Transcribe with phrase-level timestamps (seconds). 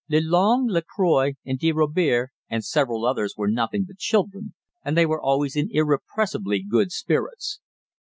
[0.09, 4.97] Le Long, La Croix, and de Robiere and several others were nothing but children, and
[4.97, 7.59] they were always in irrepressibly good spirits.